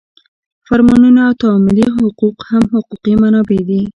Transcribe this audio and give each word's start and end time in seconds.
فرمانونه 0.67 1.19
او 1.27 1.33
تعاملي 1.41 1.85
حقوق 1.97 2.37
هم 2.49 2.63
حقوقي 2.73 3.13
منابع 3.23 3.59
دي. 3.69 3.81